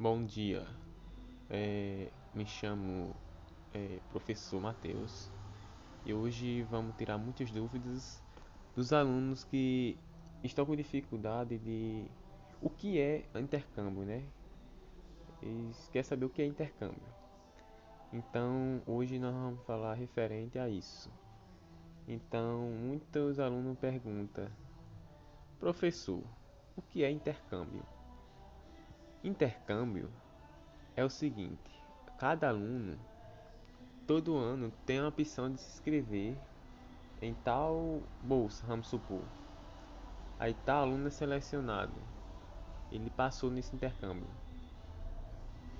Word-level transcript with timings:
Bom 0.00 0.24
dia, 0.24 0.64
é, 1.50 2.12
me 2.32 2.46
chamo 2.46 3.16
é, 3.74 3.98
professor 4.12 4.60
Matheus 4.60 5.28
e 6.06 6.14
hoje 6.14 6.62
vamos 6.70 6.94
tirar 6.94 7.18
muitas 7.18 7.50
dúvidas 7.50 8.22
dos 8.76 8.92
alunos 8.92 9.42
que 9.42 9.98
estão 10.44 10.64
com 10.64 10.76
dificuldade 10.76 11.58
de 11.58 12.06
o 12.62 12.70
que 12.70 13.00
é 13.00 13.24
intercâmbio, 13.34 14.04
né? 14.04 14.22
E 15.42 15.72
quer 15.90 16.04
saber 16.04 16.26
o 16.26 16.30
que 16.30 16.42
é 16.42 16.46
intercâmbio. 16.46 17.02
Então 18.12 18.80
hoje 18.86 19.18
nós 19.18 19.34
vamos 19.34 19.60
falar 19.64 19.94
referente 19.94 20.60
a 20.60 20.68
isso. 20.68 21.10
Então 22.06 22.70
muitos 22.70 23.40
alunos 23.40 23.76
perguntam, 23.80 24.48
professor, 25.58 26.22
o 26.76 26.82
que 26.82 27.02
é 27.02 27.10
intercâmbio? 27.10 27.97
Intercâmbio 29.24 30.08
é 30.94 31.04
o 31.04 31.10
seguinte: 31.10 31.58
cada 32.20 32.48
aluno 32.48 32.96
todo 34.06 34.36
ano 34.36 34.72
tem 34.86 35.00
a 35.00 35.08
opção 35.08 35.50
de 35.50 35.60
se 35.60 35.74
inscrever 35.74 36.36
em 37.20 37.34
tal 37.34 38.00
bolsa, 38.22 38.64
vamos 38.64 38.86
supor. 38.86 39.22
Aí 40.38 40.54
tal 40.64 40.82
aluno 40.82 41.08
é 41.08 41.10
selecionado. 41.10 41.94
Ele 42.92 43.10
passou 43.10 43.50
nesse 43.50 43.74
intercâmbio. 43.74 44.28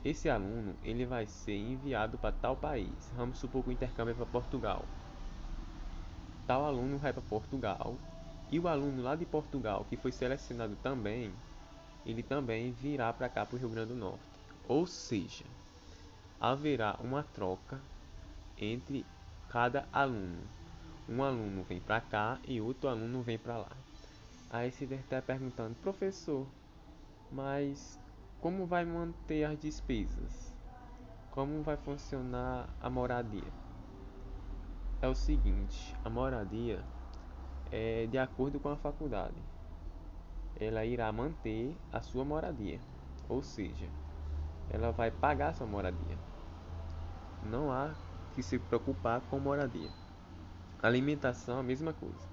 Esse 0.04 0.28
aluno 0.28 0.74
ele 0.82 1.06
vai 1.06 1.24
ser 1.28 1.56
enviado 1.56 2.18
para 2.18 2.32
tal 2.32 2.56
país. 2.56 3.12
Vamos 3.14 3.38
supor 3.38 3.62
que 3.62 3.68
o 3.68 3.72
intercâmbio 3.72 4.12
é 4.12 4.14
para 4.16 4.26
Portugal. 4.26 4.84
Tal 6.44 6.64
aluno 6.64 6.98
vai 6.98 7.12
para 7.12 7.22
Portugal 7.22 7.94
e 8.50 8.58
o 8.58 8.66
aluno 8.66 9.00
lá 9.00 9.14
de 9.14 9.24
Portugal 9.24 9.84
que 9.88 9.96
foi 9.96 10.10
selecionado 10.10 10.74
também 10.82 11.32
ele 12.08 12.22
também 12.22 12.72
virá 12.72 13.12
para 13.12 13.28
cá 13.28 13.44
para 13.44 13.56
o 13.56 13.58
Rio 13.58 13.68
Grande 13.68 13.92
do 13.92 13.94
Norte. 13.94 14.22
Ou 14.66 14.86
seja, 14.86 15.44
haverá 16.40 16.96
uma 17.00 17.22
troca 17.22 17.78
entre 18.56 19.04
cada 19.50 19.86
aluno. 19.92 20.40
Um 21.06 21.22
aluno 21.22 21.62
vem 21.64 21.80
para 21.80 22.00
cá 22.00 22.38
e 22.46 22.60
outro 22.60 22.88
aluno 22.88 23.22
vem 23.22 23.38
para 23.38 23.58
lá. 23.58 23.70
Aí 24.50 24.70
deve 24.70 24.96
estar 24.96 25.20
perguntando, 25.20 25.74
professor, 25.76 26.46
mas 27.30 28.00
como 28.40 28.64
vai 28.64 28.86
manter 28.86 29.44
as 29.44 29.58
despesas? 29.58 30.54
Como 31.30 31.62
vai 31.62 31.76
funcionar 31.76 32.68
a 32.80 32.88
moradia? 32.88 33.52
É 35.02 35.08
o 35.08 35.14
seguinte, 35.14 35.94
a 36.04 36.08
moradia 36.08 36.82
é 37.70 38.06
de 38.06 38.16
acordo 38.16 38.58
com 38.58 38.70
a 38.70 38.76
faculdade 38.76 39.36
ela 40.60 40.84
irá 40.84 41.10
manter 41.12 41.76
a 41.92 42.00
sua 42.00 42.24
moradia, 42.24 42.80
ou 43.28 43.42
seja, 43.42 43.88
ela 44.70 44.90
vai 44.90 45.10
pagar 45.10 45.54
sua 45.54 45.66
moradia. 45.66 46.18
Não 47.44 47.70
há 47.70 47.94
que 48.34 48.42
se 48.42 48.58
preocupar 48.58 49.20
com 49.22 49.38
moradia. 49.38 49.90
Alimentação, 50.82 51.58
a 51.58 51.62
mesma 51.62 51.92
coisa. 51.92 52.28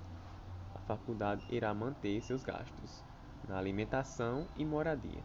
A 0.75 0.79
faculdade 0.79 1.45
irá 1.49 1.73
manter 1.73 2.21
seus 2.21 2.43
gastos 2.43 3.03
na 3.47 3.57
alimentação 3.57 4.47
e 4.55 4.65
moradia. 4.65 5.23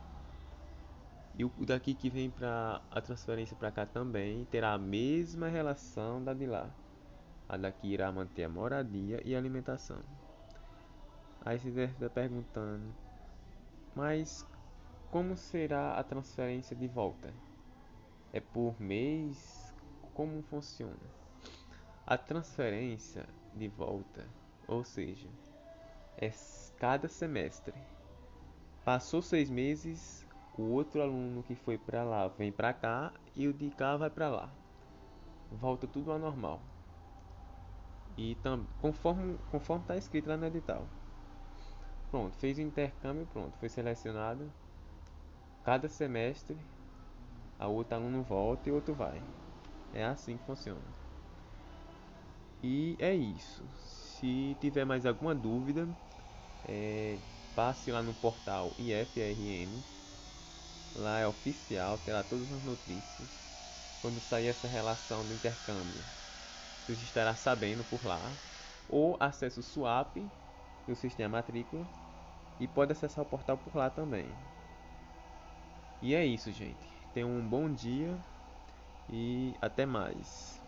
E 1.37 1.45
o 1.45 1.51
daqui 1.67 1.95
que 1.95 2.11
vem 2.11 2.29
para 2.29 2.83
a 2.91 3.01
transferência 3.01 3.57
para 3.57 3.71
cá 3.71 3.87
também 3.87 4.45
terá 4.47 4.75
a 4.75 4.79
mesma 4.79 5.49
relação 5.49 6.23
da 6.23 6.35
de 6.35 6.47
lá. 6.47 6.69
A 7.49 7.57
daqui 7.57 7.89
irá 7.93 8.13
manter 8.13 8.45
a 8.45 8.49
moradia 8.49 9.21
e 9.25 9.35
a 9.35 9.39
alimentação. 9.39 9.99
Aí 11.45 11.59
você 11.59 11.71
deve 11.71 11.93
estar 11.93 12.11
perguntando, 12.11 12.95
mas 13.95 14.47
como 15.11 15.37
será 15.37 15.95
a 15.95 16.05
transferência 16.05 16.77
de 16.77 16.87
volta? 16.87 17.33
É 18.33 18.41
por 18.41 18.81
mês? 18.81 19.75
Como 20.13 20.43
funciona? 20.43 21.21
A 22.07 22.19
transferência 22.19 23.27
de 23.55 23.69
volta, 23.69 24.27
ou 24.69 24.85
seja, 24.85 25.29
é 26.17 26.31
cada 26.79 27.09
semestre. 27.09 27.75
Passou 28.85 29.23
seis 29.23 29.49
meses, 29.49 30.27
o 30.59 30.63
outro 30.63 31.01
aluno 31.01 31.43
que 31.43 31.55
foi 31.55 31.79
para 31.79 32.05
lá 32.05 32.29
vem 32.29 32.53
para 32.53 32.75
cá 32.75 33.13
e 33.35 33.49
o 33.49 33.53
de 33.55 33.71
cá 33.71 33.97
vai 33.97 34.11
para 34.11 34.29
lá. 34.29 34.51
Volta 35.51 35.87
tudo 35.87 36.13
ao 36.13 36.19
normal. 36.19 36.61
E 38.17 38.37
conforme 38.81 39.39
está 39.81 39.97
escrito 39.97 40.29
lá 40.29 40.37
no 40.37 40.47
edital. 40.47 40.87
Pronto, 42.11 42.37
fez 42.39 42.59
o 42.59 42.61
intercâmbio, 42.61 43.27
pronto, 43.33 43.53
foi 43.61 43.69
selecionado. 43.69 44.51
Cada 45.65 45.89
semestre, 45.89 46.57
a 47.59 47.69
outro 47.69 47.95
aluno 47.95 48.23
volta 48.23 48.69
e 48.69 48.73
outro 48.73 48.95
vai. 48.95 49.23
É 49.95 50.05
assim 50.05 50.37
que 50.37 50.45
funciona. 50.45 50.81
E 52.63 52.97
é 52.99 53.15
isso. 53.15 53.63
Se 54.19 54.57
tiver 54.61 54.85
mais 54.85 55.07
alguma 55.07 55.35
dúvida, 55.35 55.89
é, 56.69 57.17
passe 57.55 57.93
lá 57.93 58.03
no 58.03 58.13
portal 58.15 58.73
IFRN. 58.79 59.69
Lá 60.97 61.21
é 61.21 61.27
oficial, 61.27 61.97
terá 62.05 62.23
todas 62.25 62.51
as 62.53 62.65
notícias. 62.65 63.29
Quando 64.03 64.21
sair 64.21 64.49
essa 64.49 64.67
relação 64.67 65.23
do 65.23 65.33
intercâmbio, 65.33 66.03
você 66.89 67.05
estará 67.05 67.35
sabendo 67.37 67.85
por 67.85 68.05
lá. 68.05 68.21
Ou 68.89 69.17
acesse 69.21 69.61
o 69.61 69.63
SWAP 69.63 70.17
do 70.91 70.97
sistema 70.97 71.39
matrícula 71.39 71.87
e 72.59 72.67
pode 72.67 72.93
acessar 72.93 73.25
o 73.25 73.29
portal 73.29 73.57
por 73.57 73.75
lá 73.77 73.89
também. 73.89 74.27
E 76.03 76.15
é 76.15 76.27
isso, 76.27 76.51
gente. 76.51 76.77
Tenham 77.15 77.31
um 77.31 77.47
bom 77.47 77.73
dia 77.73 78.19
e 79.09 79.55
até 79.61 79.87
mais. 79.87 80.60